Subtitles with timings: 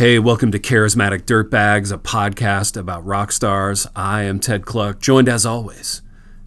[0.00, 3.86] Hey, welcome to Charismatic Dirtbags, a podcast about rock stars.
[3.94, 6.00] I am Ted Kluck, joined as always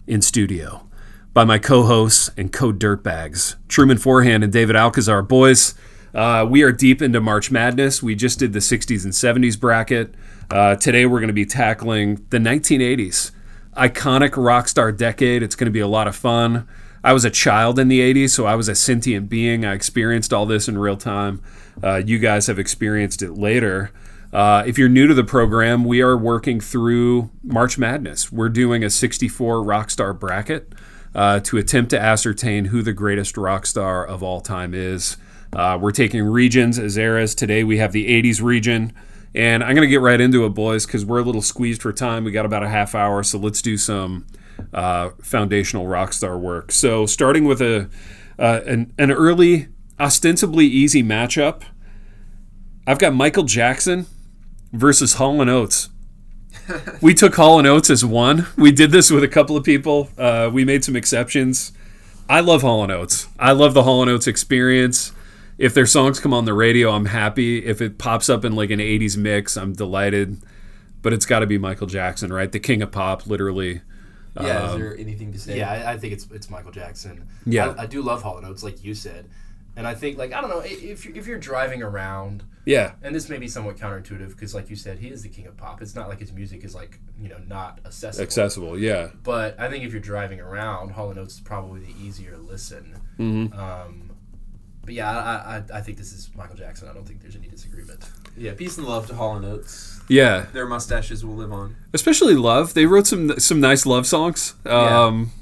[0.08, 0.88] in studio
[1.32, 5.22] by my co-hosts and co-dirtbags, Truman Forehand and David Alcazar.
[5.22, 5.76] Boys,
[6.12, 8.02] uh, we are deep into March Madness.
[8.02, 10.16] We just did the 60s and 70s bracket.
[10.50, 13.30] Uh, today we're going to be tackling the 1980s,
[13.76, 15.44] iconic rock star decade.
[15.44, 16.66] It's going to be a lot of fun.
[17.04, 19.62] I was a child in the 80s, so I was a sentient being.
[19.62, 21.42] I experienced all this in real time.
[21.82, 23.90] Uh, you guys have experienced it later.
[24.32, 28.32] Uh, if you're new to the program, we are working through March Madness.
[28.32, 30.72] We're doing a 64 rock star bracket
[31.14, 35.18] uh, to attempt to ascertain who the greatest rock star of all time is.
[35.52, 37.34] Uh, we're taking regions as eras.
[37.34, 38.94] Today we have the 80s region.
[39.34, 41.92] And I'm going to get right into it, boys, because we're a little squeezed for
[41.92, 42.24] time.
[42.24, 44.26] We got about a half hour, so let's do some
[44.72, 46.72] uh, foundational rock star work.
[46.72, 47.88] So, starting with a
[48.38, 49.68] uh, an, an early,
[50.00, 51.62] ostensibly easy matchup,
[52.86, 54.06] I've got Michael Jackson
[54.72, 55.88] versus Hall and Oates.
[57.00, 58.46] we took Hall and Oates as one.
[58.56, 60.08] We did this with a couple of people.
[60.18, 61.72] Uh, we made some exceptions.
[62.28, 63.28] I love Hall and Oates.
[63.38, 65.12] I love the Hall and Oates experience
[65.58, 67.64] if their songs come on the radio, I'm happy.
[67.64, 70.38] If it pops up in like an 80s mix, I'm delighted.
[71.02, 72.50] But it's got to be Michael Jackson, right?
[72.50, 73.82] The king of pop, literally.
[74.40, 75.58] Yeah, is Um, there anything to say?
[75.58, 77.28] Yeah, I, I think it's it's Michael Jackson.
[77.46, 77.70] Yeah.
[77.78, 79.28] I, I do love Hall and Oates, like you said,
[79.76, 82.92] and I think like I don't know if you're, if you're driving around, yeah.
[83.02, 85.56] and this may be somewhat counterintuitive because like you said, he is the king of
[85.56, 85.82] pop.
[85.82, 88.24] It's not like his music is like you know not accessible.
[88.24, 89.10] Accessible, yeah.
[89.22, 92.98] But I think if you're driving around, Hall and Oates is probably the easier listen.
[93.18, 93.58] Mm-hmm.
[93.58, 94.10] Um,
[94.84, 96.88] but yeah, I, I I think this is Michael Jackson.
[96.88, 98.04] I don't think there's any disagreement.
[98.36, 100.00] Yeah, peace and love to Hall and Oates.
[100.08, 100.46] Yeah.
[100.52, 101.76] Their mustaches will live on.
[101.92, 102.74] Especially Love.
[102.74, 104.54] They wrote some some nice love songs.
[104.66, 105.32] Um,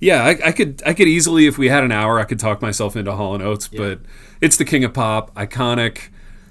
[0.00, 2.60] yeah, I, I could I could easily, if we had an hour, I could talk
[2.60, 3.68] myself into Hall and Oates.
[3.68, 4.00] But
[4.40, 6.08] it's the king of pop, iconic.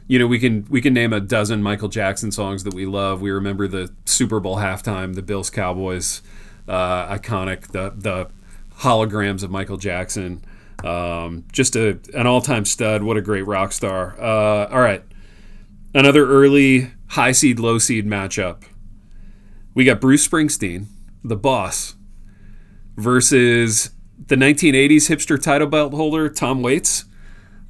[0.07, 3.22] You know, we can we can name a dozen Michael Jackson songs that we love.
[3.22, 6.22] We remember the Super Bowl halftime, the Bills Cowboys,
[6.68, 7.72] uh, iconic.
[7.72, 8.30] The the
[8.80, 10.44] holograms of Michael Jackson.
[10.84, 13.03] Um, just a an all time stud.
[13.03, 14.16] What a great rock star.
[14.19, 15.03] Uh, all right,
[15.94, 18.63] another early high seed low seed matchup.
[19.74, 20.86] We got Bruce Springsteen,
[21.24, 21.96] the boss,
[22.96, 23.91] versus
[24.28, 27.06] the 1980s hipster title belt holder Tom Waits.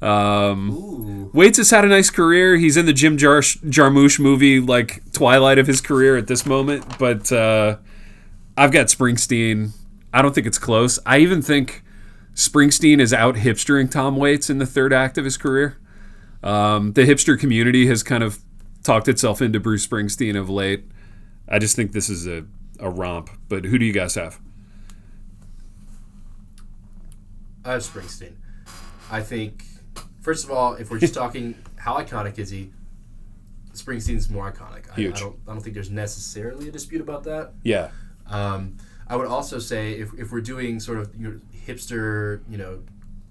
[0.02, 1.30] Um, Ooh.
[1.32, 2.56] Waits has had a nice career.
[2.56, 6.98] He's in the Jim Jar- Jarmusch movie, like twilight of his career at this moment.
[6.98, 7.78] But uh,
[8.56, 9.70] I've got Springsteen.
[10.12, 10.98] I don't think it's close.
[11.06, 11.82] I even think
[12.36, 15.78] Springsteen is out hipstering Tom Waits in the third act of his career.
[16.42, 18.40] Um, the hipster community has kind of
[18.84, 20.84] talked itself into Bruce Springsteen of late.
[21.48, 22.44] I just think this is a,
[22.78, 23.30] a romp.
[23.48, 24.38] But who do you guys have?
[27.64, 28.34] I have Springsteen.
[29.10, 29.64] I think,
[30.20, 32.70] first of all, if we're just talking how iconic is he,
[33.72, 34.90] Springsteen's more iconic.
[34.90, 35.20] I, I Huge.
[35.20, 35.36] don't.
[35.48, 37.52] I don't think there's necessarily a dispute about that.
[37.62, 37.88] Yeah.
[38.26, 38.76] Um,
[39.08, 42.82] I would also say if, if we're doing sort of you know, hipster, you know,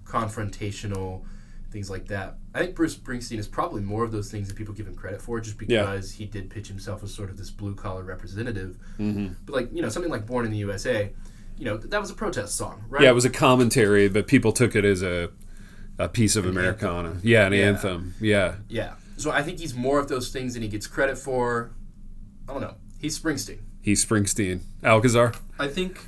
[0.04, 1.22] confrontational
[1.70, 4.72] things like that, I think Bruce Springsteen is probably more of those things that people
[4.72, 5.82] give him credit for, just Yeah.
[5.82, 8.78] because he did pitch himself as sort of this blue collar representative.
[8.98, 9.34] Mm-hmm.
[9.44, 11.12] But like you know something like Born in the USA,
[11.58, 13.02] you know th- that was a protest song, right?
[13.02, 15.30] Yeah, it was a commentary, but people took it as a,
[15.98, 17.18] a piece of Americana.
[17.22, 17.58] Yeah, an Yeah.
[17.66, 18.14] anthem.
[18.20, 18.54] Yeah.
[18.68, 18.94] Yeah.
[19.18, 21.72] So I think he's more of those things than he gets credit for.
[22.48, 22.74] I don't know.
[22.98, 23.58] He's Springsteen.
[23.82, 24.60] He's Springsteen.
[24.84, 26.06] Alcazar, I think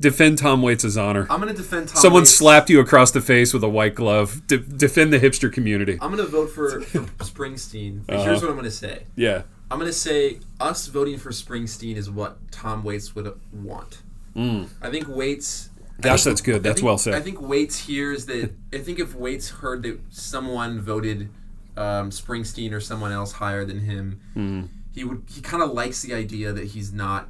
[0.00, 1.26] defend Tom Waits' honor.
[1.30, 1.96] I'm gonna defend Tom.
[1.96, 2.36] Someone Waits.
[2.36, 4.46] slapped you across the face with a white glove.
[4.46, 5.98] De- defend the hipster community.
[6.00, 8.02] I'm gonna vote for, for Springsteen.
[8.08, 8.24] Uh-huh.
[8.24, 9.04] Here's what I'm gonna say.
[9.16, 9.42] Yeah.
[9.70, 14.02] I'm gonna say us voting for Springsteen is what Tom Waits would want.
[14.36, 15.68] I think Waits.
[15.98, 16.02] Mm.
[16.02, 16.62] Gosh, think- that's good.
[16.62, 17.14] That's think- well said.
[17.14, 18.52] I think Waits hears that.
[18.72, 21.28] I think if Waits heard that someone voted
[21.76, 24.68] um, Springsteen or someone else higher than him, Mm.
[24.92, 25.22] he would.
[25.28, 27.28] He kind of likes the idea that he's not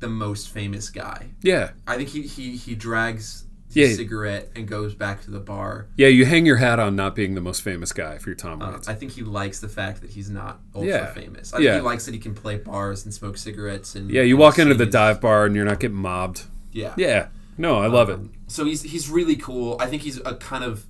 [0.00, 1.30] the most famous guy.
[1.42, 1.70] Yeah.
[1.86, 3.96] I think he he, he drags his Yeah.
[3.96, 5.86] cigarette and goes back to the bar.
[5.96, 8.62] Yeah, you hang your hat on not being the most famous guy if you're Tom
[8.62, 11.12] Uh, I think he likes the fact that he's not ultra Yeah.
[11.14, 11.52] famous.
[11.54, 11.72] I Yeah.
[11.72, 14.58] think he likes that he can play bars and smoke cigarettes and yeah, you walk
[14.58, 16.42] into the dive bar and you're not getting mobbed.
[16.72, 16.94] Yeah.
[16.96, 17.28] Yeah.
[17.56, 18.14] No, I love it.
[18.14, 19.76] Um, So he's he's really cool.
[19.80, 20.86] I think he's a kind of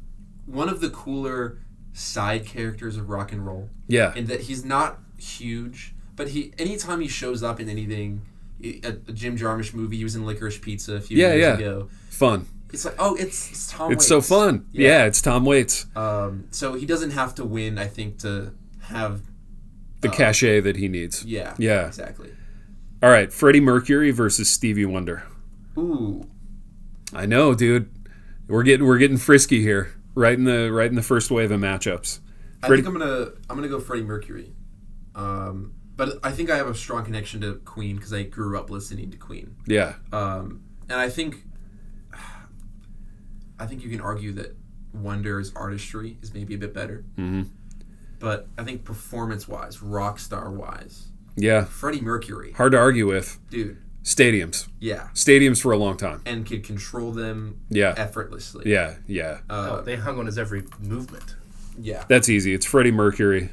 [0.46, 1.58] one of the cooler
[1.92, 3.70] side characters of rock and roll.
[3.86, 4.12] Yeah.
[4.16, 8.22] And that he's not huge, but he anytime he shows up in anything,
[8.62, 11.54] a, a Jim Jarmusch movie, he was in Licorice Pizza a few Yeah, years yeah.
[11.54, 11.88] ago.
[12.10, 12.46] Fun.
[12.72, 13.92] It's like oh, it's, it's Tom.
[13.92, 14.66] It's so fun.
[14.72, 15.04] Yeah.
[15.06, 15.86] it's Tom Waits.
[15.94, 18.52] Um, so he doesn't have to win, I think, to
[18.82, 19.22] have
[20.00, 21.24] The cachet that he needs.
[21.24, 21.86] yeah Yeah.
[21.86, 22.32] exactly.
[23.02, 25.24] All right, Freddie Mercury versus Stevie Wonder.
[25.78, 26.26] Ooh,
[27.12, 27.90] I know, dude.
[28.48, 29.92] We're getting we're getting frisky here.
[30.14, 32.20] Right in the right in the first wave of matchups.
[32.62, 34.52] I think I'm gonna I'm gonna go Freddie Mercury.
[35.14, 38.70] Um, but I think I have a strong connection to Queen because I grew up
[38.70, 39.56] listening to Queen.
[39.66, 39.94] Yeah.
[40.12, 41.44] Um, and I think
[43.58, 44.56] I think you can argue that
[44.92, 47.04] Wonder's artistry is maybe a bit better.
[47.16, 47.42] Mm-hmm.
[48.18, 51.64] But I think performance wise, rock star wise, Yeah.
[51.64, 53.38] Freddie Mercury, Hard to argue with.
[53.50, 54.68] dude, Stadiums.
[54.80, 56.20] yeah, Stadiums for a long time.
[56.26, 57.94] and could control them Yeah.
[57.96, 58.70] effortlessly.
[58.70, 58.96] Yeah.
[59.06, 59.38] Yeah.
[59.50, 61.34] Uh, Oh, they hung on his every movement.
[61.78, 62.04] yeah.
[62.08, 62.54] That's easy.
[62.54, 63.50] It's Freddie Mercury.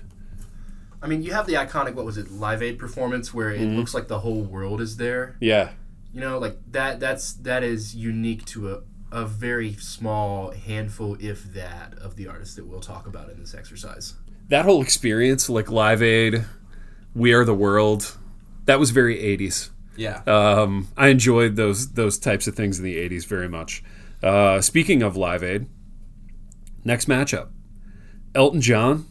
[1.02, 3.94] I mean, you have the iconic what was it, Live Aid performance where it looks
[3.94, 5.36] like the whole world is there.
[5.40, 5.72] Yeah.
[6.14, 7.00] You know, like that.
[7.00, 8.82] That's that is unique to a
[9.12, 13.54] a very small handful, if that, of the artists that we'll talk about in this
[13.54, 14.14] exercise.
[14.48, 16.46] That whole experience, like Live Aid,
[17.14, 18.18] We Are the World,
[18.66, 19.70] that was very 80s.
[19.98, 20.22] Yeah.
[20.26, 23.84] Um, I enjoyed those those types of things in the 80s very much.
[24.24, 25.68] Uh, speaking of Live Aid,
[26.86, 27.50] next matchup
[28.34, 29.06] Elton John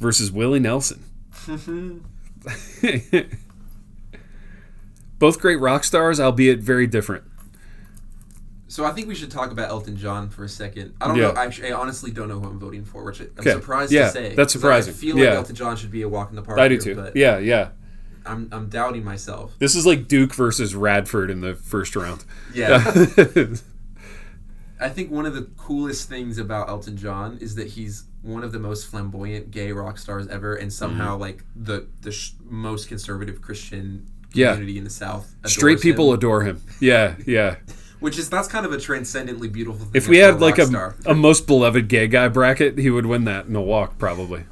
[0.00, 1.04] versus Willie Nelson.
[5.18, 7.24] Both great rock stars, albeit very different.
[8.68, 10.94] So I think we should talk about Elton John for a second.
[11.00, 11.32] I don't Yeah.
[11.32, 11.34] know.
[11.36, 13.52] Actually, I honestly don't know who I'm voting for, which I'm Okay.
[13.52, 14.34] surprised Yeah, to say.
[14.34, 14.94] That's surprising.
[14.94, 15.30] I feel Yeah.
[15.30, 16.58] like Elton John should be a walk in the park.
[16.58, 16.94] I do too.
[16.94, 17.70] But Yeah, yeah.
[18.24, 19.54] I'm, I'm doubting myself.
[19.58, 22.24] This is like Duke versus Radford in the first round.
[22.54, 22.76] Yeah.
[24.80, 28.52] I think one of the coolest things about Elton John is that he's one of
[28.52, 31.20] the most flamboyant gay rock stars ever, and somehow Mm-hmm.
[31.22, 34.52] like the the sh- most conservative Christian Yeah.
[34.52, 35.34] community in the South.
[35.46, 36.62] Straight people him, adore him.
[36.80, 37.56] Yeah, yeah.
[38.00, 39.80] which is that's kind of a transcendently beautiful.
[39.86, 43.24] thing If we had like a, a most beloved gay guy bracket, he would win
[43.24, 44.44] that in a walk probably.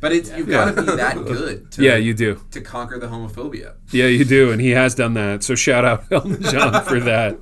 [0.00, 1.70] but it's you've got to be that good.
[1.72, 2.40] To, Yeah, you do.
[2.50, 3.74] to conquer the homophobia.
[3.90, 5.42] Yeah, you do, and he has done that.
[5.42, 7.38] So shout out Elton John for that.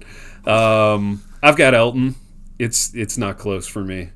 [0.46, 2.14] Um, I've got Elton.
[2.58, 4.10] It's it's not close for me.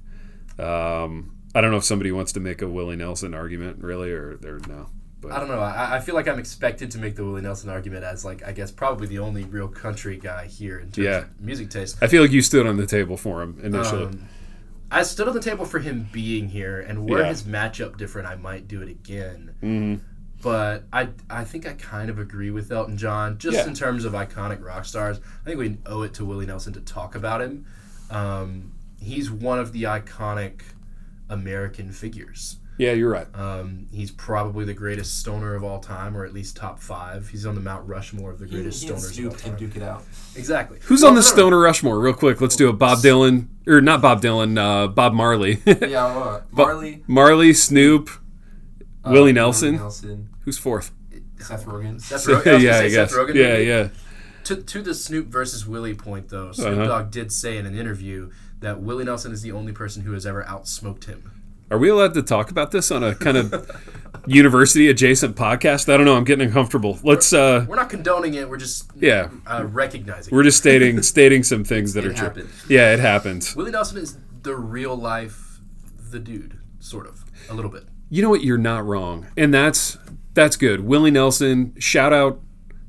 [0.59, 4.39] Um, I don't know if somebody wants to make a Willie Nelson argument, really, or,
[4.45, 4.89] or no.
[5.21, 5.59] But I don't know.
[5.61, 8.53] I, I feel like I'm expected to make the Willie Nelson argument as like I
[8.53, 11.19] guess probably the only real country guy here in terms Yeah.
[11.21, 11.97] of music taste.
[12.03, 14.05] I feel like you stood on the table for him initially.
[14.05, 14.29] Um,
[14.91, 17.29] I stood on the table for him being here, and were Yeah.
[17.29, 19.55] his matchup different, I might do it again.
[19.63, 20.01] Mhm.
[20.43, 23.67] But I, I think I kind of agree with Elton John, just Yeah.
[23.67, 25.19] in terms of iconic rock stars.
[25.43, 27.65] I think we owe it to Willie Nelson to talk about him.
[28.11, 30.61] Um, he's one of the iconic
[31.29, 32.59] American figures.
[32.79, 33.27] Yeah, you're right.
[33.35, 37.27] Um, he's probably the greatest stoner of all time, or at least top five.
[37.31, 39.57] He's on the Mount Rushmore of the greatest stoners of all time.
[39.57, 40.05] duke it out.
[40.35, 40.79] Exactly.
[40.83, 41.99] Who's Well, on the no, no, Stoner Rushmore?
[41.99, 42.75] Real quick, let's do it.
[42.75, 45.63] Bob Dylan, or not Bob Dylan, uh, Bob Marley.
[45.67, 48.11] Yeah, uh, Marley, Marley, Snoop,
[49.05, 49.77] uh, Willie Nelson.
[49.77, 50.93] Nelson, Who's fourth?
[51.39, 51.99] Seth Rogen.
[52.01, 52.29] Seth Rogen.
[52.35, 53.13] I was gonna yeah, say I Seth guess.
[53.17, 53.65] Rogen, yeah, maybe.
[53.69, 53.89] yeah.
[54.47, 56.87] To, to the Snoop versus Willie point, though, Snoop Uh-huh.
[56.87, 60.25] Dogg did say in an interview that Willie Nelson is the only person who has
[60.27, 61.31] ever outsmoked him.
[61.71, 63.69] Are we allowed to talk about this on a kind of
[64.27, 65.93] university adjacent podcast?
[65.93, 66.17] I don't know.
[66.17, 66.99] I'm getting uncomfortable.
[67.03, 67.33] Let's.
[67.33, 68.49] uh We're not condoning it.
[68.49, 70.33] We're just Yeah, uh, recognizing.
[70.35, 72.25] we're just stating stating some things that It are true.
[72.29, 72.49] happened.
[72.69, 73.53] Yeah, it happened.
[73.57, 75.59] Willie Nelson is the real life,
[76.13, 77.83] the dude, sort of, a little bit.
[78.11, 78.45] You know what?
[78.45, 79.99] You're not wrong, and that's
[80.35, 80.83] that's good.
[80.83, 81.75] Willie Nelson.
[81.81, 82.41] Shout out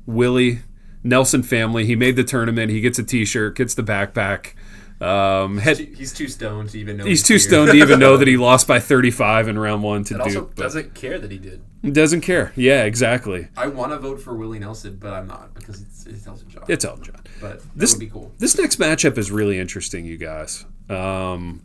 [0.06, 0.60] Willie
[1.08, 1.84] Nelson family.
[1.86, 2.70] He made the tournament.
[2.70, 3.56] He gets a T-shirt.
[3.56, 4.52] Gets the backpack.
[5.00, 7.04] Um, head, He's too stoned to even know.
[7.04, 10.20] he's too stoned to even know that he lost by 35 in round one to
[10.20, 11.62] also Duke, doesn't care that he did.
[11.92, 12.52] doesn't care.
[12.56, 13.46] Yeah, exactly.
[13.56, 16.64] I want to vote for Willie Nelson, but I'm not because it's, it's Elton John.
[16.66, 17.22] It's Elton John.
[17.40, 18.32] but This- would be cool.
[18.38, 20.64] This next matchup is really interesting, you guys.
[20.90, 21.62] Um,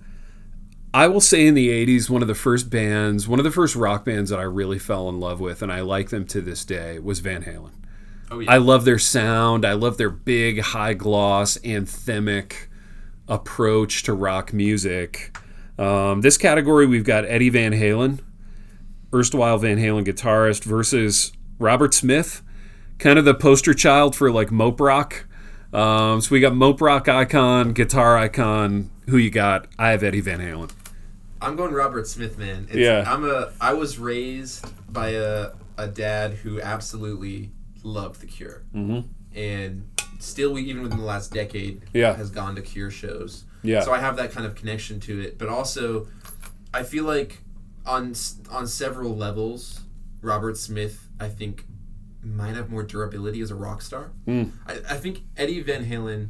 [0.93, 3.75] I will say in the 80s, one of the first bands, one of the first
[3.75, 6.63] rock bands that I really fell in love with, and I like them to this
[6.63, 7.71] day, was Van Halen.
[8.31, 8.51] Oh yeah.
[8.51, 9.65] I love their sound.
[9.65, 12.67] I love their big, high gloss, anthemic
[13.27, 15.37] approach to rock music.
[15.77, 18.19] Um, this category, we've got Eddie Van Halen,
[19.13, 22.41] erstwhile Van Halen guitarist, versus Robert Smith,
[22.99, 25.25] kind of the poster child for like mope rock.
[25.71, 28.91] Um, so we got mope rock icon, guitar icon.
[29.09, 29.67] Who you got?
[29.79, 30.71] I have Eddie Van Halen.
[31.41, 32.67] I'm going Robert Smith, man.
[32.69, 33.03] It's, Yeah.
[33.05, 33.51] I'm a.
[33.59, 37.49] I was raised by a a dad who absolutely
[37.83, 39.07] loved The Cure, mm-hmm.
[39.37, 39.87] and
[40.19, 42.15] still, we, even within the last decade, Yeah.
[42.15, 43.43] has gone to Cure shows.
[43.61, 43.81] Yeah.
[43.81, 46.07] So I have that kind of connection to it, but also,
[46.73, 47.39] I feel like
[47.85, 48.13] on
[48.51, 49.81] on several levels,
[50.21, 51.65] Robert Smith, I think,
[52.21, 54.11] might have more durability as a rock star.
[54.25, 54.43] Hmm.
[54.67, 56.29] I, I think Eddie Van Halen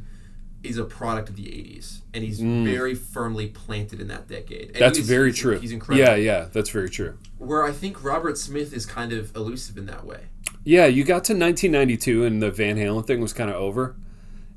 [0.62, 4.70] is a product of the '80s, and he's very firmly planted in that decade.
[4.70, 4.76] And.
[4.76, 5.58] That's he's- very he's- true.
[5.58, 6.06] He's incredible.
[6.08, 7.18] Yeah, yeah, that's very true.
[7.38, 10.28] Where I think Robert Smith is kind of elusive in that way.
[10.64, 13.96] Yeah, you got to 1992 and the Van Halen thing was kind of over.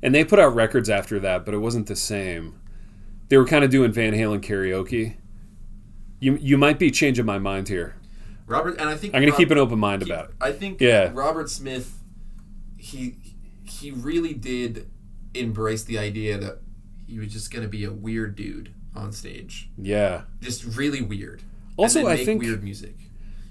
[0.02, 2.58] And they put out records after that, but it wasn't the same.
[3.28, 5.16] They were kind of doing Van Halen karaoke.
[6.20, 7.94] You you might be changing my mind here.
[8.46, 10.34] Robert, and I think I'm gonna keep an open mind keep- about it.
[10.40, 11.10] I think Yeah.
[11.12, 11.98] Robert Smith,
[12.76, 13.16] he
[13.64, 14.86] he really did
[15.34, 16.60] embrace the idea that
[17.06, 20.22] he was just gonna be a weird dude on stage, Yeah.
[20.40, 21.42] just really weird.
[21.76, 22.96] Also, I make think- weird music.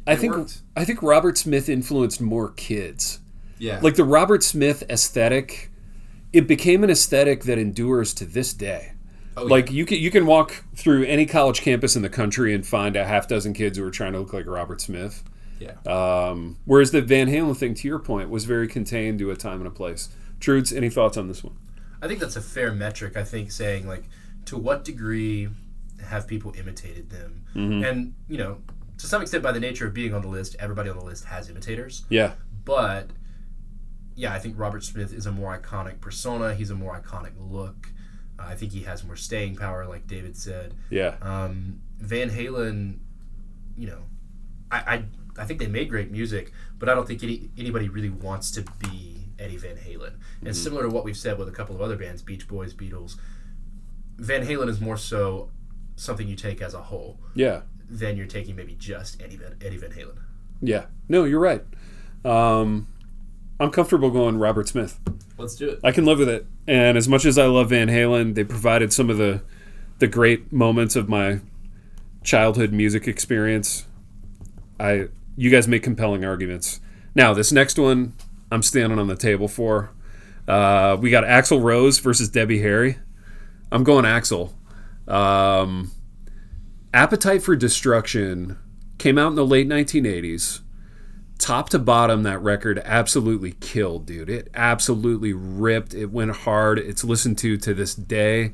[0.07, 0.61] I think worked.
[0.75, 3.19] I think Robert Smith influenced more kids.
[3.59, 5.71] Yeah, Like the Robert Smith aesthetic,
[6.31, 8.93] it became an aesthetic that endures to this day.
[9.35, 9.73] oh, Like yeah.
[9.73, 13.03] you can you can walk through any college campus in the country and find a
[13.05, 15.23] half dozen kids who are trying to look like Robert Smith.
[15.59, 15.73] yeah.
[15.87, 19.57] Um, whereas the Van Halen thing, to your point, was very contained to a time
[19.57, 20.09] and a place.
[20.39, 21.55] Trudes, any thoughts on this one?
[21.99, 23.17] I think that's a fair metric.
[23.17, 24.03] I think saying like
[24.45, 25.49] to what degree
[26.05, 27.43] have people imitated them,
[27.83, 28.59] and you know,
[28.97, 31.25] to some extent, by the nature of being on the list, everybody on the list
[31.25, 32.05] has imitators.
[32.09, 32.33] Yeah,
[32.65, 33.09] But
[34.15, 36.55] yeah, I think Robert Smith is a more iconic persona.
[36.55, 37.91] He's a more iconic look.
[38.39, 40.73] Uh, I think he has more staying power, like David said.
[40.89, 42.99] yeah, Um, Van Halen,
[43.75, 44.03] you know,
[44.71, 45.03] I, I
[45.39, 48.63] I think they made great music, but I don't think any, anybody really wants to
[48.79, 50.13] be Eddie Van Halen.
[50.43, 53.17] And similar to what we've said with a couple of other bands, Beach Boys, Beatles,
[54.17, 55.51] Van Halen is more so
[55.95, 59.77] something you take as a whole yeah, than you're taking maybe just Eddie Van, Eddie
[59.77, 60.17] Van Halen.
[60.61, 60.85] yeah.
[61.09, 61.63] No, you're right.
[62.25, 62.87] Um,
[63.59, 64.99] I'm comfortable going Robert Smith.
[65.37, 65.79] Let's do it.
[65.83, 66.45] I can live with it.
[66.67, 69.41] And as much as I love Van Halen, they provided some of the
[69.99, 71.39] the great moments of my
[72.23, 73.85] childhood music experience.
[74.79, 76.79] I you guys make compelling arguments.
[77.15, 78.13] Now, this next one
[78.51, 79.91] I'm standing on the table for.
[80.47, 82.97] Uh, we got Axl Rose versus Debbie Harry.
[83.71, 84.53] I'm going Axl.
[85.07, 85.91] Um,
[86.93, 88.57] Appetite for Destruction
[88.97, 90.61] came out in the late 1980s
[91.37, 94.29] top to bottom that record absolutely killed dude.
[94.29, 95.93] It absolutely ripped.
[95.93, 96.79] It went hard.
[96.79, 98.53] It's listened to to this day.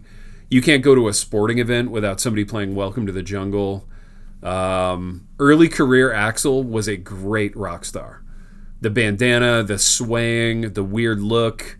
[0.49, 3.87] You can't go to a sporting event without somebody playing welcome to the jungle.
[4.41, 8.23] Um, early career axl was a great rock star.
[8.81, 11.77] The bandana the swaying the weird look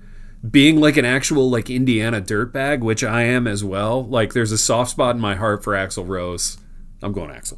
[0.49, 4.57] being like an actual like indiana dirtbag which i am as well like there's a
[4.57, 6.57] soft spot in my heart for axl rose
[7.01, 7.57] i'm going axl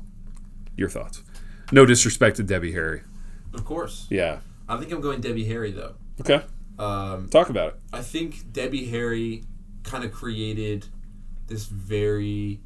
[0.78, 1.24] your thoughts
[1.72, 3.02] no disrespect to debbie harry
[3.54, 4.06] Of course.
[4.10, 4.40] yeah.
[4.68, 5.94] I think I'm going Debbie Harry though.
[6.20, 6.42] Okay.
[6.80, 7.76] Um, Talk about it.
[7.94, 9.44] I think Debbie Harry
[9.84, 10.88] kind of created
[11.46, 12.60] this very.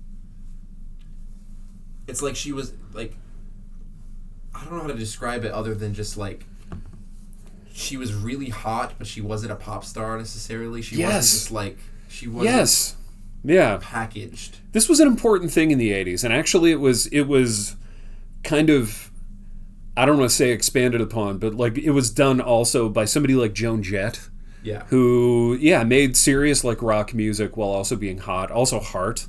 [2.08, 3.16] It's like she was like.
[4.56, 6.46] I don't know how to describe it other than just like.
[7.90, 10.82] She was really hot, but she wasn't a pop star necessarily.
[10.84, 11.78] She wasn't just like
[12.08, 12.96] she wasn't Yes.
[13.44, 13.80] Yeah.
[13.82, 14.58] packaged.
[14.74, 17.76] This was an important thing in the 80s and actually it was it was
[18.44, 19.10] kind of
[19.98, 23.34] I don't want to say expanded upon, but like it was done also by somebody
[23.34, 24.30] like Joan Jett
[24.64, 24.84] Yeah.
[24.90, 29.28] who yeah, made serious like rock music while also being hot, also heart.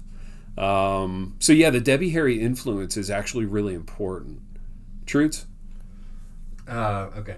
[0.58, 4.40] Um, so yeah, the Debbie Harry influence is actually really important.
[5.06, 5.46] Truths?
[6.68, 7.36] Uh, okay.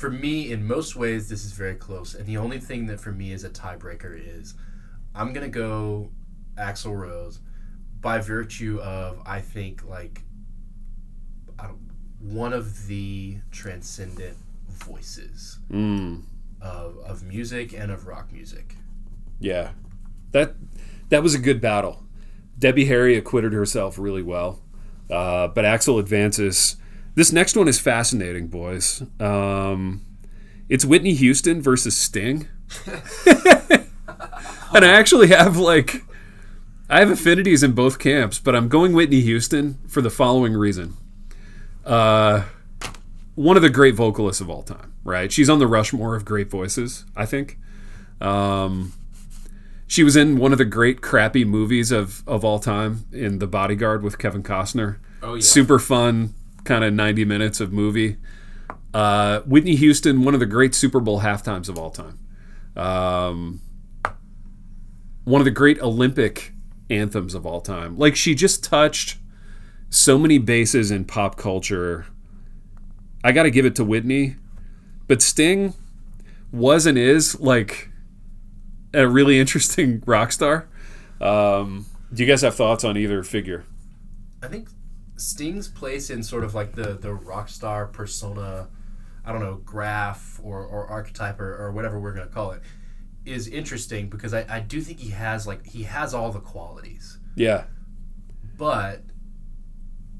[0.00, 2.14] For me, in most ways, this is very close.
[2.14, 4.54] And the only thing that for me is a tiebreaker is
[5.14, 6.10] I'm going to go
[6.56, 7.40] Axl Rose
[8.00, 10.22] by virtue of, I think, like,
[11.58, 11.80] I don't,
[12.18, 14.38] one of the transcendent
[14.68, 16.22] voices Mm.
[16.62, 18.76] of, of music and of rock music.
[19.38, 19.72] Yeah,
[20.32, 20.54] that
[21.10, 22.04] that was a good battle.
[22.58, 24.62] Debbie Harry acquitted herself really well,
[25.10, 26.76] uh, but Axl advances.
[27.20, 29.02] This next one is fascinating, boys.
[29.20, 30.00] Um,
[30.70, 32.48] it's Whitney Houston versus Sting,
[33.26, 36.02] and I actually have like
[36.88, 40.96] I have affinities in both camps, but I'm going Whitney Houston for the following reason.
[41.84, 42.44] Uh,
[43.34, 45.30] one of the great vocalists of all time, right?
[45.30, 47.58] She's on the Rushmore of great voices, I think.
[48.22, 48.94] Um,
[49.86, 53.46] she was in one of the great crappy movies of, of all time in The
[53.46, 54.96] Bodyguard with Kevin Costner.
[55.22, 55.42] Oh yeah.
[55.42, 56.32] Super fun,
[56.64, 58.16] kind of 90 minutes of movie.
[58.92, 62.18] Uh, Whitney Houston, one of the great Super Bowl halftimes of all time.
[62.76, 63.60] Um,
[65.24, 66.52] one of the great Olympic
[66.88, 67.96] anthems of all time.
[67.96, 69.18] Like she just touched
[69.88, 72.06] so many bases in pop culture.
[73.22, 74.36] I got to give it to Whitney,
[75.06, 75.74] but Sting
[76.52, 77.90] was and is like
[78.92, 80.68] a really interesting rock star.
[81.20, 83.64] Um, do you guys have thoughts on either figure?
[84.42, 84.68] I think
[85.20, 88.68] Sting's place in sort of like the the rock star persona,
[89.24, 92.62] I don't know, graph or, or archetype or, or whatever we're gonna call it,
[93.24, 97.18] is interesting because I, I do think he has like he has all the qualities.
[97.36, 97.64] Yeah,
[98.56, 99.04] But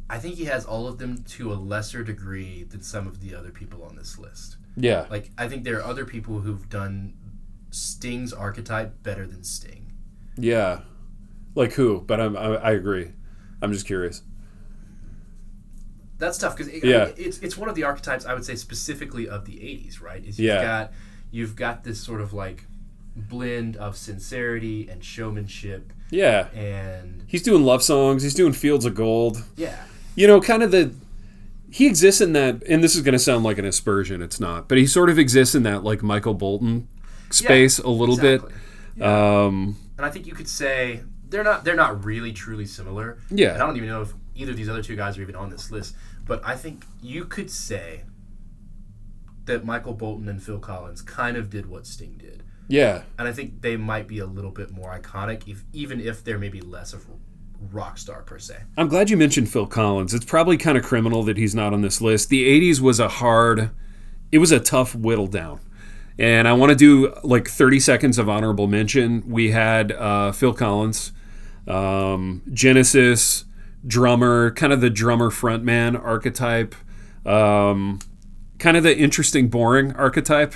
[0.08, 3.34] I think he has all of them to a lesser degree than some of the
[3.34, 4.56] other people on this list.
[4.76, 7.14] yeah, Like I think there are other people who've done
[7.70, 9.92] Sting's archetype better than Sting.
[10.36, 10.80] yeah.
[11.56, 12.00] Like who?
[12.00, 13.10] But I'm, I, I agree.
[13.60, 14.22] I'm just curious.
[16.20, 17.10] That's tough because it, Yeah.
[17.16, 20.24] it's it's one of the archetypes I would say specifically of the '80s, right?
[20.24, 20.62] Is you've Yeah.
[20.62, 20.92] got
[21.32, 22.66] you've got this sort of like
[23.16, 26.46] blend of sincerity and showmanship Yeah.
[26.54, 28.22] and He's doing love songs.
[28.22, 29.42] He's doing Fields of Gold.
[29.56, 29.76] yeah,
[30.14, 30.92] You know, kind of the.
[31.72, 34.20] He exists in that, and this is going to sound like an aspersion.
[34.22, 36.88] It's not, but he sort of exists in that like Michael Bolton
[37.30, 38.52] space a little exactly.
[38.96, 39.06] bit.
[39.06, 43.18] Um, And I think you could say they're not they're not really truly similar.
[43.30, 43.54] Yeah.
[43.54, 45.50] And I don't even know if either of these other two guys are even on
[45.50, 45.94] this list.
[46.26, 48.04] But I think you could say
[49.44, 52.42] that Michael Bolton and Phil Collins kind of did what Sting did.
[52.68, 56.22] yeah, And I think they might be a little bit more iconic, if even if
[56.22, 57.06] they're maybe less of
[57.72, 58.56] rock star per se.
[58.76, 60.14] I'm glad you mentioned Phil Collins.
[60.14, 62.28] It's probably kind of criminal that he's not on this list.
[62.28, 63.70] The 80s was a hard,
[64.32, 65.60] it was a tough whittle down.
[66.18, 69.28] And I want to do like 30 seconds of honorable mention.
[69.28, 71.12] We had uh, Phil Collins,
[71.66, 73.44] um, Genesis,
[73.86, 76.74] drummer, kind of the drummer frontman archetype,
[77.26, 77.98] um,
[78.58, 80.54] kind of the interesting, boring archetype.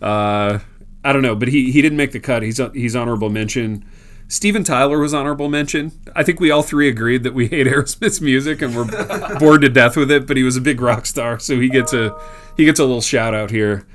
[0.00, 0.60] Uh,
[1.04, 2.42] I don't know, but he, he didn't make the cut.
[2.42, 3.84] He's he's honorable mention.
[4.28, 5.90] Steven Tyler was honorable mention.
[6.14, 9.68] I think we all three agreed that we hate Aerosmith's music and we're bored to
[9.68, 12.16] death with it, but he was a big rock star, so he gets a
[12.56, 13.86] he gets a little shout out here.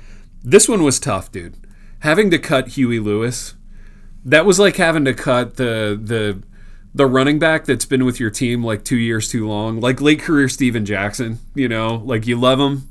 [0.42, 1.56] This one was tough, dude.
[2.00, 3.54] Having to cut Huey Lewis,
[4.24, 6.42] that was like having to cut the the
[6.96, 10.18] the running back that's been with your team like two years too long, like late
[10.18, 11.38] career Steven Jackson.
[11.54, 12.88] You know, like you love him,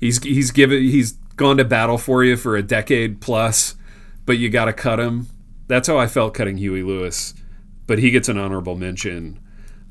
[0.00, 3.76] he's he's given he's gone to battle for you for a decade plus,
[4.24, 5.28] but you got to cut him.
[5.68, 7.34] That's how I felt cutting Huey Lewis,
[7.86, 9.38] but he gets an honorable mention.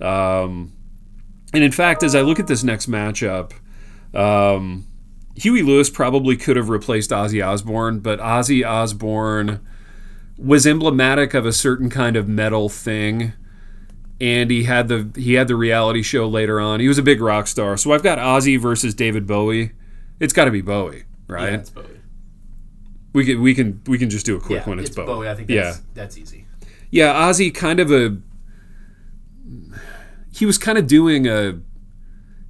[0.02, 0.74] Um,
[1.54, 3.54] and in fact, as I look at this next matchup,
[4.14, 4.86] um,
[5.36, 9.66] Huey Lewis probably could have replaced Ozzy Osbourne, but Ozzy Osbourne
[10.38, 13.32] was emblematic of a certain kind of metal thing.
[14.22, 16.80] And he had the he had the reality show later on.
[16.80, 17.76] He was a big rock star.
[17.78, 19.72] So I've got Ozzy versus David Bowie.
[20.20, 21.52] It's got to be Bowie, right?
[21.52, 22.00] Yeah, it's Bowie.
[23.12, 24.80] We can we can we can just do a quick Yeah, one.
[24.80, 25.06] It's, it's Bowie.
[25.06, 25.30] Bowie.
[25.30, 26.46] I think yeah, that's, that's easy.
[26.92, 27.14] yeah.
[27.14, 28.18] Ozzy kind of a
[30.32, 31.60] he was kind of doing a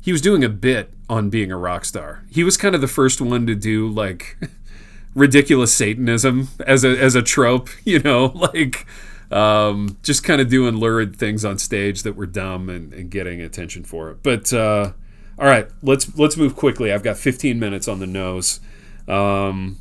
[0.01, 2.23] he was doing a bit on being a rock star.
[2.29, 4.37] He was kind of the first one to do like
[5.15, 8.85] ridiculous Satanism as a as a trope, you know, like
[9.31, 13.41] um, just kind of doing lurid things on stage that were dumb and, and getting
[13.41, 14.23] attention for it.
[14.23, 14.93] But uh,
[15.37, 16.91] all right, let's let's move quickly.
[16.91, 18.59] I've got 15 minutes on the nose.
[19.07, 19.77] Um,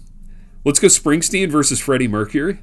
[0.64, 2.58] let's go Springsteen versus Freddie Mercury.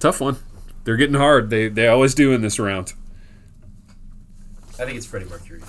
[0.00, 0.36] Tough one.
[0.84, 1.50] They're getting hard.
[1.50, 2.92] They they always do in this round.
[4.78, 5.62] I think it's Freddie Mercury.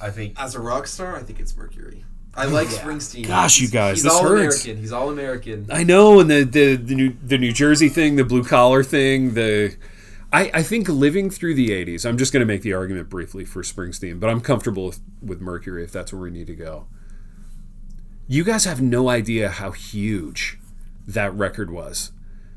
[0.00, 2.04] I think As a rock star, I think it's Mercury.
[2.34, 2.78] I like Yeah.
[2.78, 3.26] Springsteen.
[3.26, 4.64] Gosh, you He's- guys, he's this all hurts.
[4.64, 4.76] American.
[4.82, 5.66] He's all American.
[5.70, 9.34] I know, and the the the New, the New Jersey thing, the blue collar thing,
[9.34, 9.76] the
[10.32, 12.06] I, I think living through the '80s.
[12.06, 15.40] I'm just going to make the argument briefly for Springsteen, but I'm comfortable with, with
[15.42, 16.86] Mercury if that's where we need to go.
[18.26, 20.58] You guys have no idea how huge
[21.06, 22.12] that record was.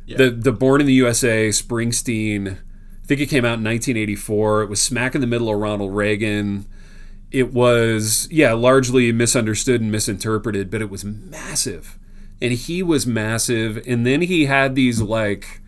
[0.05, 0.17] Yeah.
[0.17, 2.59] The the Born in the USA, Springsteen.
[3.03, 4.63] I think it came out in 1984.
[4.63, 6.65] It was smack in the middle of Ronald Reagan.
[7.35, 11.99] It was yeah, largely misunderstood and misinterpreted, but it was massive.
[12.41, 13.83] And he was massive.
[13.85, 15.59] And then he had these like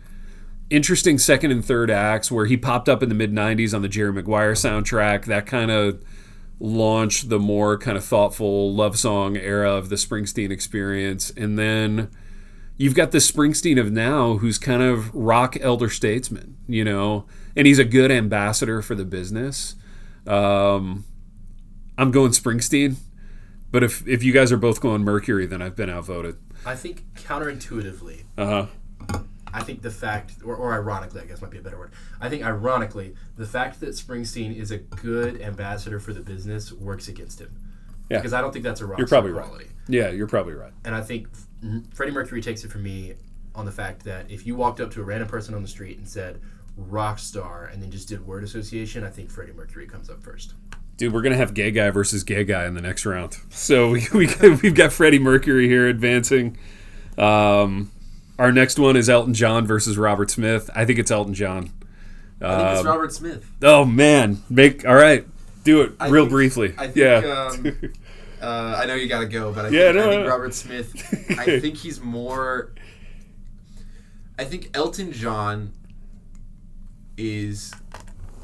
[0.70, 3.88] interesting second and third acts where he popped up in the mid 90s on the
[3.88, 5.26] Jerry Maguire soundtrack.
[5.26, 6.02] That kind of
[6.58, 11.28] launched the more kind of thoughtful love song era of the Springsteen experience.
[11.36, 12.10] And then
[12.78, 17.66] you've got the Springsteen of now who's kind of rock elder statesman, you know, and
[17.66, 19.74] he's a good ambassador for the business.
[20.26, 21.04] Um,
[21.98, 22.96] I'm going Springsteen,
[23.70, 26.36] but if if you guys are both going Mercury, then I've been outvoted.
[26.64, 29.20] I think counterintuitively, Uh huh.
[29.52, 31.92] I think the fact, or, or ironically, I guess might be a better word.
[32.20, 37.08] I think ironically, the fact that Springsteen is a good ambassador for the business works
[37.08, 37.56] against him.
[38.10, 38.18] Yeah.
[38.18, 39.66] Because I don't think that's a rock You're probably right.
[39.88, 40.72] Yeah, you're probably right.
[40.84, 41.28] And I think
[41.94, 43.14] Freddie Mercury takes it from me
[43.54, 45.96] on the fact that if you walked up to a random person on the street
[45.98, 46.40] and said
[46.76, 50.54] rock star and then just did word association, I think Freddie Mercury comes up first.
[50.98, 53.36] Dude, we're gonna have gay guy versus gay guy in the next round.
[53.50, 54.28] So we, we
[54.62, 56.58] we've got Freddie Mercury here advancing.
[57.16, 57.90] Um,
[58.38, 60.68] our next one is Elton John versus Robert Smith.
[60.74, 61.70] I think it's Elton John.
[62.40, 63.50] I think it's Um, Robert Smith.
[63.62, 65.26] Oh man, make all right.
[65.64, 66.74] Do it I real think- briefly.
[66.78, 66.96] I think.
[66.96, 67.48] yeah.
[67.52, 67.92] Um,
[68.42, 70.28] uh, I know you got to go, but I Yeah, think, no, I think no.
[70.28, 71.36] Robert Smith.
[71.38, 72.72] I think he's more.
[74.38, 75.72] I think Elton John
[77.16, 77.72] is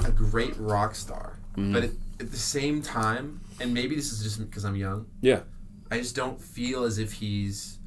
[0.04, 1.72] a great rock star, Mm-hmm.
[1.72, 1.90] but at,
[2.24, 5.40] at the same time, and maybe this is just because I'm young, yeah.
[5.90, 7.78] I just don't feel as if he's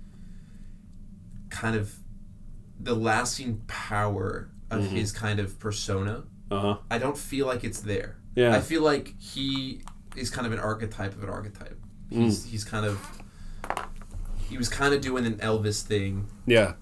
[1.50, 1.94] kind of
[2.80, 4.96] the lasting power of Mm-hmm.
[4.98, 6.78] his kind of persona Uh huh.
[6.92, 8.18] I don't feel like it's there.
[8.36, 8.54] Yeah.
[8.56, 9.82] I feel like he
[10.16, 11.80] is kind of an archetype of an archetype.
[12.12, 12.24] Mm.
[12.24, 13.00] He's he's kind of
[14.50, 16.74] he was kind of doing an Elvis thing Yeah.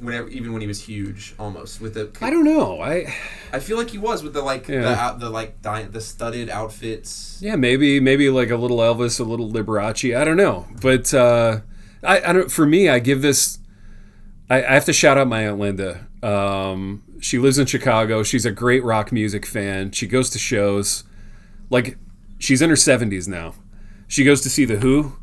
[0.00, 2.80] Whenever even when he was huge almost with the I don't know.
[2.80, 3.14] I
[3.52, 6.50] I feel like he was with the like the out, the like di- the studded
[6.50, 7.38] outfits.
[7.40, 10.16] yeah maybe maybe like a little Elvis, a little Liberace.
[10.16, 11.60] I don't know, but uh,
[12.02, 12.50] I I don't.
[12.50, 13.58] For me, I give this.
[14.48, 16.06] I, I have to shout out my aunt Linda.
[16.22, 18.22] Um, she lives in Chicago.
[18.22, 19.90] She's a great rock music fan.
[19.92, 21.04] She goes to shows.
[21.70, 21.98] Like
[22.38, 23.54] she's in her seventies now.
[24.08, 25.16] She goes to see the Who.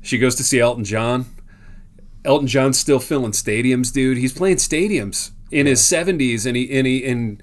[0.00, 1.26] She goes to see Elton John.
[2.24, 4.18] Elton John's still filling stadiums, dude.
[4.18, 7.42] He's playing stadiums in his seventies, and he and he and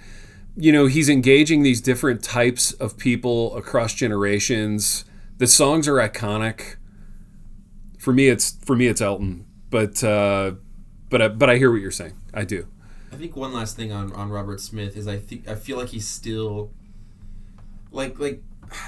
[0.55, 5.05] you know he's engaging these different types of people across generations.
[5.37, 6.75] The songs are iconic.
[7.97, 10.53] For me, it's for me it's Elton, but uh,
[11.09, 12.13] but I, but I hear what you're saying.
[12.33, 12.67] I do.
[13.11, 15.89] I think one last thing on, on Robert Smith is I think I feel like
[15.89, 16.71] he's still
[17.91, 18.41] like like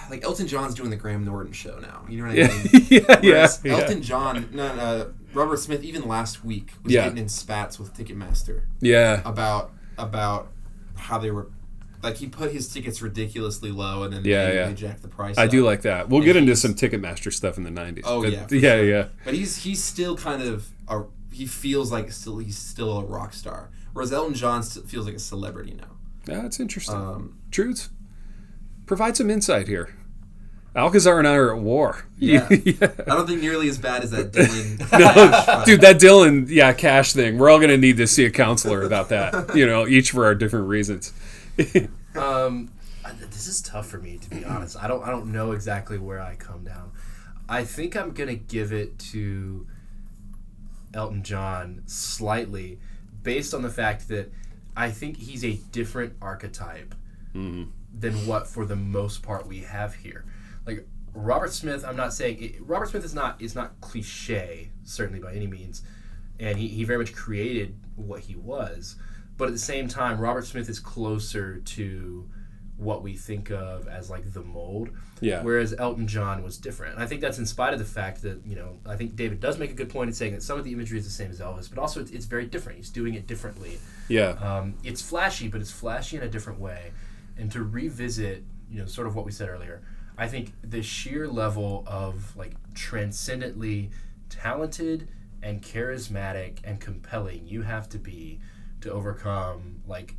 [0.09, 2.05] like Elton John's doing the Graham Norton show now.
[2.07, 2.87] You know what I mean?
[2.89, 3.73] yeah, yeah, Whereas yeah.
[3.73, 7.03] Elton John, no, no, Robert Smith, even last week was Yeah.
[7.05, 10.49] getting in spats with Ticketmaster Yeah, about about
[10.95, 11.47] how they were
[12.03, 14.67] like he put his tickets ridiculously low and then Yeah, they, yeah.
[14.67, 15.37] they jacked the price.
[15.37, 16.09] I do like that.
[16.09, 18.01] We'll And get into some Ticketmaster stuff in the '90s.
[18.05, 18.83] Oh but yeah, yeah, sure.
[18.83, 19.05] yeah.
[19.23, 23.33] But he's he's still kind of a he feels like still he's still a rock
[23.33, 25.95] star, whereas Elton John still feels like a celebrity now.
[26.27, 26.95] Yeah, that's interesting.
[26.95, 27.89] Um, Truths.
[28.85, 29.95] Provide some insight here.
[30.75, 32.05] Alcazar and I are at war.
[32.17, 32.47] Yeah.
[32.49, 32.73] yeah.
[32.81, 34.79] I don't think nearly as bad as that Dylan.
[34.91, 37.37] No, dude, that Dylan, yeah, cash thing.
[37.37, 39.55] We're all gonna need to see a counselor about that.
[39.55, 41.13] You know, each for our different reasons.
[42.15, 42.71] Um,
[43.19, 44.77] this is tough for me to be honest.
[44.81, 46.91] I don't I don't know exactly where I come down.
[47.49, 49.67] I think I'm gonna give it to
[50.93, 52.79] Elton John slightly,
[53.23, 54.31] based on the fact that
[54.75, 56.95] I think he's a different archetype
[57.33, 60.23] than what for the most part we have here.
[60.65, 65.19] Like Robert Smith, I'm not saying it, Robert Smith is not is not cliche certainly
[65.19, 65.81] by any means,
[66.39, 68.95] and he, he very much created what he was.
[69.37, 72.29] But at the same time, Robert Smith is closer to
[72.81, 74.89] what we think of as like the mold.
[75.19, 75.43] Yeah.
[75.43, 76.95] Whereas Elton John was different.
[76.95, 79.39] And I think that's in spite of the fact that, you know, I think David
[79.39, 81.29] does make a good point in saying that some of the imagery is the same
[81.29, 82.77] as Elvis, but also it's, it's very different.
[82.77, 83.77] He's doing it differently.
[84.07, 84.29] Yeah.
[84.29, 86.91] Um, it's flashy, but it's flashy in a different way.
[87.37, 89.83] And to revisit, you know, sort of what we said earlier,
[90.21, 93.89] I think the sheer level of like transcendently
[94.29, 95.07] talented
[95.41, 98.39] and charismatic and compelling you have to be
[98.81, 100.13] to overcome like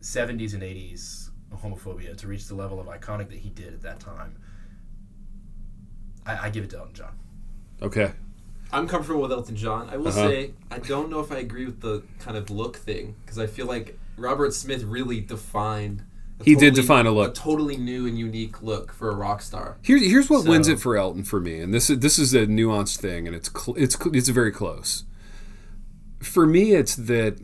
[0.00, 4.00] 70s and 80s homophobia to reach the level of iconic that he did at that
[4.00, 4.34] time.
[6.26, 7.16] I, I give it to Elton John.
[7.80, 8.10] Okay.
[8.72, 9.88] I'm comfortable with Elton John.
[9.90, 10.26] I will Uh-huh.
[10.28, 13.46] say I don't know if I agree with the kind of look thing because I
[13.46, 16.02] feel like Robert Smith really defined.
[16.44, 17.30] He did define a look.
[17.30, 19.78] a totally new and unique look for a rock star.
[19.82, 22.34] Here, here's what So- wins it for Elton for me, and this is this is
[22.34, 25.04] a nuanced thing, and it's cl- it's cl- it's very close.
[26.20, 27.38] For me, it's that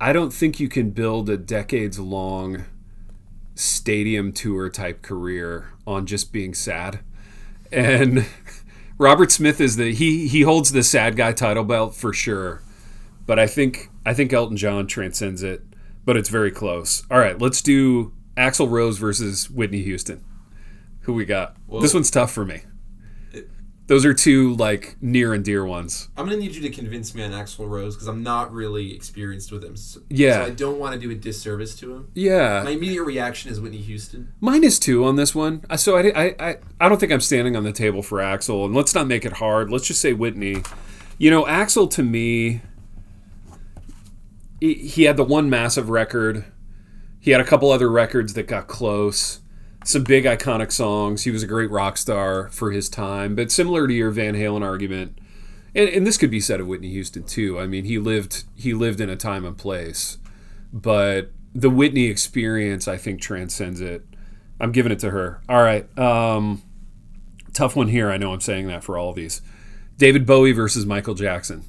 [0.00, 2.64] I don't think you can build a decades long
[3.54, 7.00] stadium tour type career on just being sad.
[7.70, 8.26] And
[8.98, 12.62] Robert Smith is the he he holds the sad guy title belt for sure.
[13.26, 15.62] But I think I think Elton John transcends it,
[16.04, 17.04] but it's very close.
[17.10, 20.24] All right, let's do Axl Rose versus Whitney Houston.
[21.02, 21.56] Who we got?
[21.66, 22.62] Well- this one's tough for me.
[23.86, 26.10] Those are two like near and dear ones.
[26.16, 29.50] I'm gonna need you to convince me on Axl Rose because I'm not really experienced
[29.50, 29.76] with him.
[29.76, 30.44] So, Yeah.
[30.44, 32.08] so I don't want to do a disservice to him.
[32.14, 34.28] Yeah, My immediate reaction is Whitney Houston.
[34.40, 35.64] minus two on this one.
[35.76, 38.64] So I, I, I, I don't think I'm standing on the table for Axl.
[38.64, 39.72] And let's not make it hard.
[39.72, 40.62] Let's just say Whitney.
[41.18, 42.62] You know, Axl to me,
[44.60, 46.44] he, had the one massive record.
[47.18, 49.40] He had a couple other records that got close.
[49.84, 51.22] Some big iconic songs.
[51.24, 53.34] He was a great rock star for his time.
[53.34, 55.18] But similar to your Van Halen argument,
[55.74, 57.58] and, and this could be said of Whitney Houston too.
[57.58, 60.18] I mean, he lived he lived in a time and place,
[60.72, 64.04] but the Whitney experience I think transcends it.
[64.60, 65.40] I'm giving it to her.
[65.48, 66.62] All right, um,
[67.54, 68.10] tough one here.
[68.10, 69.40] I know I'm saying that for all of these.
[69.96, 71.64] David Bowie versus Michael Jackson.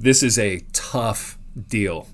[0.00, 1.36] This is a tough
[1.68, 2.08] deal.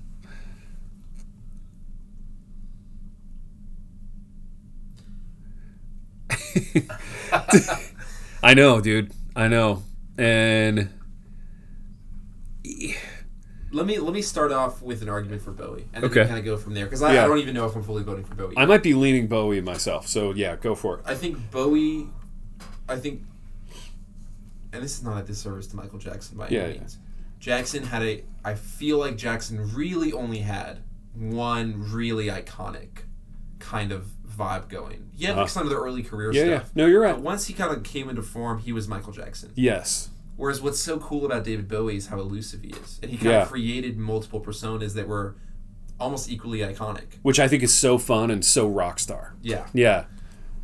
[8.43, 9.11] I know, dude.
[9.35, 9.83] I know.
[10.17, 10.89] And
[13.71, 16.25] Let me let me start off with an argument for Bowie, and then Okay.
[16.25, 17.25] kind of go from there because I, Yeah.
[17.25, 18.55] I don't even know if I'm fully voting for Bowie.
[18.57, 20.07] I might be leaning Bowie myself.
[20.07, 21.01] So yeah, go for it.
[21.05, 22.07] I think Bowie,
[22.89, 23.21] I think,
[24.73, 26.79] and this is not a disservice to Michael Jackson by Yeah, any yeah.
[26.79, 26.97] means.
[27.39, 28.23] Jackson had a.
[28.43, 30.79] I feel like Jackson really only had
[31.13, 32.99] one really iconic
[33.59, 35.09] kind of vibe going.
[35.15, 35.47] Yeah, had Uh-huh.
[35.47, 36.57] some of the early career Yeah, yeah.
[36.59, 36.71] stuff.
[36.75, 37.21] No, you're But right.
[37.21, 39.51] once he kind of came into form, he was Michael Jackson.
[39.55, 40.09] Yes.
[40.35, 43.31] Whereas what's so cool about David Bowie is how elusive he is, and he kind
[43.31, 43.41] Yeah.
[43.43, 45.35] of created multiple personas that were
[45.99, 47.15] almost equally iconic.
[47.23, 49.33] Which I think is so fun and so rock star.
[49.41, 50.05] Yeah, Yeah.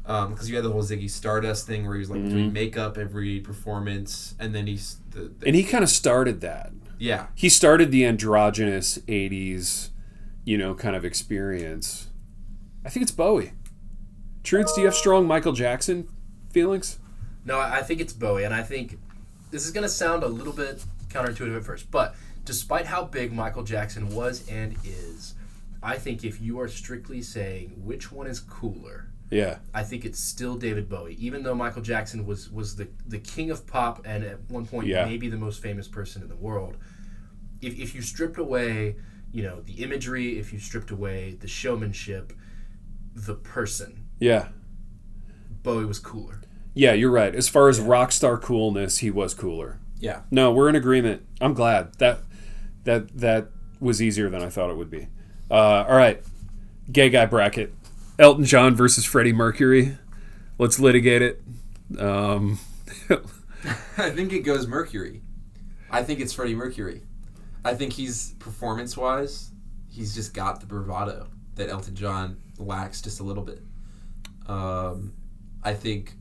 [0.03, 2.29] Because you had the whole Ziggy Stardust thing where he was like Mm-hmm.
[2.29, 6.71] doing makeup every performance, and then he's the, the And he kind of started that.
[6.99, 9.89] yeah He started the androgynous 80s,
[10.43, 12.09] you know, kind of experience.
[12.85, 13.53] I think it's Bowie.
[14.43, 16.09] Truths, do you have strong Michael Jackson
[16.51, 16.99] feelings?
[17.45, 18.97] No, I I think it's Bowie, and I think
[19.51, 23.31] this is going to sound a little bit counterintuitive at first, but despite how big
[23.31, 25.35] Michael Jackson was and is,
[25.81, 29.57] I think if you are strictly saying which one is cooler, Yeah.
[29.73, 33.49] I think it's still David Bowie, even though Michael Jackson was was the the king
[33.51, 35.05] of pop and at one point Yeah.
[35.05, 36.77] maybe the most famous person in the world.
[37.61, 38.95] If if you stripped away,
[39.31, 42.33] you know, the imagery, if you stripped away the showmanship,
[43.15, 44.49] the person, Yeah.
[45.63, 46.41] Bowie was cooler.
[46.75, 47.33] Yeah, you're right.
[47.33, 49.79] As far as rock star coolness, he was cooler.
[49.99, 50.21] yeah.
[50.31, 51.21] No, we're in agreement.
[51.39, 52.19] I'm glad that
[52.83, 53.47] that that
[53.79, 55.07] was easier than I thought it would be.
[55.49, 56.21] Uh, all right,
[56.91, 57.73] gay guy bracket:
[58.19, 59.97] Elton John versus Freddie Mercury.
[60.57, 61.41] Let's litigate it.
[61.97, 62.59] Um,
[63.97, 65.21] I think it goes Mercury.
[65.89, 67.03] I think it's Freddie Mercury.
[67.65, 69.51] I think he's performance wise,
[69.89, 73.61] he's just got the bravado that Elton John lacks just a little bit.
[74.47, 75.13] Um,
[75.63, 76.13] I think,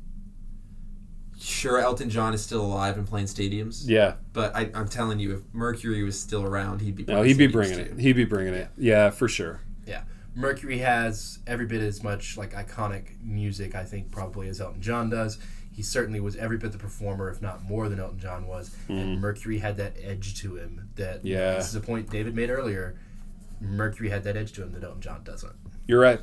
[1.41, 5.35] sure, Elton John is still alive and playing stadiums, yeah, but I, I'm telling you,
[5.37, 7.05] if Mercury was still around, he'd be.
[7.05, 7.93] no, he'd be bringing too.
[7.93, 7.99] it.
[7.99, 8.69] He'd be bringing it.
[8.77, 9.61] Yeah, for sure.
[9.87, 10.03] Yeah.
[10.35, 15.11] Mercury has every bit as much like iconic music, I think, probably as Elton John
[15.11, 15.39] does.
[15.75, 18.75] He certainly was every bit the performer, if not more than Elton John was.
[18.89, 21.49] And Mercury had that edge to him that you know, Mm-hmm.
[21.51, 21.55] Yeah.
[21.57, 22.95] this is a point David made earlier.
[23.61, 25.53] Mercury had that edge to him that Elton John doesn't.
[25.87, 26.21] You're right.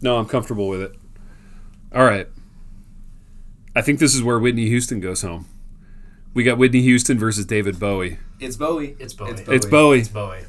[0.00, 0.94] No, I'm comfortable with it.
[1.94, 2.28] All right.
[3.76, 5.46] I think this is where Whitney Houston goes home.
[6.32, 8.18] We got Whitney Houston versus David Bowie.
[8.40, 8.96] It's Bowie.
[8.98, 9.30] It's Bowie.
[9.30, 9.70] It's It's Bowie.
[9.70, 9.98] Bowie.
[10.00, 10.44] It's Bowie.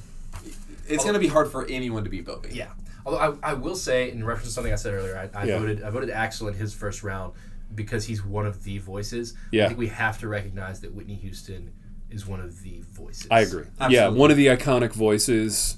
[0.88, 2.50] It's going to be hard for anyone to beat Bowie.
[2.52, 2.70] Yeah.
[3.06, 5.60] Although I, I will say, in reference to something I said earlier, I, I Yeah.
[5.60, 7.34] voted I voted Axl in his first round
[7.74, 9.34] because he's one of the voices.
[9.52, 9.66] Yeah.
[9.66, 11.74] I think we have to recognize that Whitney Houston
[12.10, 13.28] is one of the voices.
[13.30, 13.66] I agree.
[13.90, 15.78] Yeah, one of the iconic voices.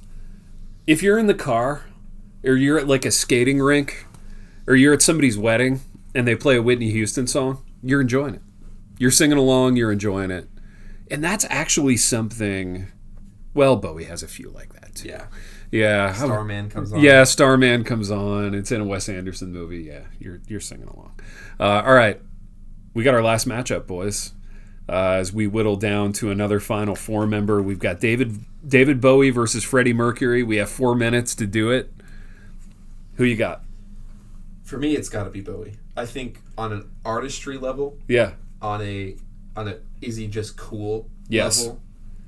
[0.85, 1.85] If you're in the car,
[2.43, 4.05] or you're at like a skating rink,
[4.67, 5.81] or you're at somebody's wedding
[6.13, 8.41] and they play a Whitney Houston song, you're enjoying it.
[8.99, 10.47] You're singing along, you're enjoying it.
[11.09, 12.87] And that's actually something.
[13.53, 15.09] Well, Bowie has a few like that too.
[15.09, 15.27] Yeah.
[15.71, 16.13] Yeah.
[16.13, 16.99] Starman comes on.
[17.01, 18.53] Yeah, Starman comes on.
[18.53, 19.83] It's in a Wes Anderson movie.
[19.83, 21.19] Yeah, you're you're singing along.
[21.59, 22.21] Uh, all right,
[22.93, 24.33] we got our last matchup, boys.
[24.89, 29.29] Uh, as we whittle down to another final four member, we've got David David Bowie
[29.31, 30.43] versus Freddie Mercury.
[30.43, 31.91] We have four minutes to do it.
[33.15, 33.63] Who you got?
[34.63, 35.75] For me, it's got to be Bowie.
[35.97, 39.15] I think on an artistry level, Yeah, on a
[39.57, 41.61] on a is he just cool Yes.
[41.65, 41.81] level,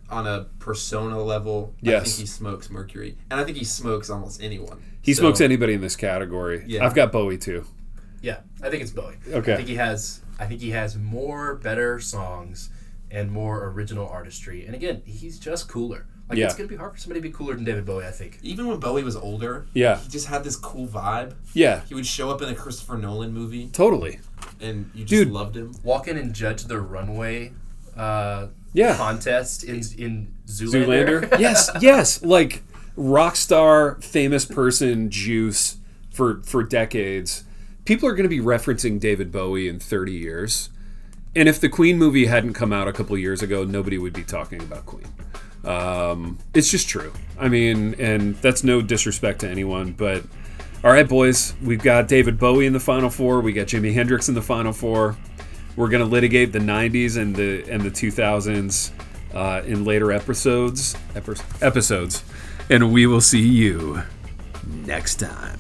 [0.10, 2.04] on a persona level, I Yes.
[2.06, 4.80] think he smokes Mercury, and I think he smokes almost anyone.
[5.02, 6.64] he So, smokes anybody in this category.
[6.68, 6.86] Yeah.
[6.86, 7.66] I've got Bowie too.
[8.22, 9.16] Yeah, I think it's Bowie.
[9.32, 9.54] Okay.
[9.54, 10.22] I think he has.
[10.40, 12.70] I think he has more better songs
[13.12, 14.66] and more original artistry.
[14.66, 16.06] And again, he's just cooler.
[16.30, 16.46] Like Yeah.
[16.46, 18.06] it's gonna be hard for somebody to be cooler than David Bowie.
[18.06, 18.40] I think.
[18.44, 21.34] Even when Bowie was older, Yeah, he just had this cool vibe.
[21.54, 24.20] yeah, He would show up in a Christopher Nolan movie, totally.
[24.60, 25.32] and you just Dude.
[25.32, 25.74] loved him.
[25.84, 27.54] Walk in and judge the runway.
[27.98, 28.96] Uh, Yeah.
[28.96, 31.30] Contest in in Zoolander.
[31.30, 31.40] Zoolander.
[31.40, 32.24] yes, yes.
[32.24, 32.64] Like
[32.96, 35.78] rock star, famous person juice
[36.12, 37.44] for for decades.
[37.86, 40.70] People are going to be referencing David Bowie in 30 years.
[41.36, 44.24] And if the Queen movie hadn't come out a couple years ago, nobody would be
[44.24, 45.08] talking about Queen.
[45.64, 47.12] Um, it's just true.
[47.40, 50.24] I mean, and that's no disrespect to anyone, but
[50.84, 53.42] all right, boys, we've got David Bowie in the final four.
[53.42, 55.18] We got Jimi Hendrix in the final four.
[55.80, 58.92] We're gonna litigate the '90s and the and the 2000s
[59.34, 60.94] uh, in later episodes.
[61.16, 62.22] Epi- episodes,
[62.70, 64.04] and we will see you
[64.66, 65.59] next time.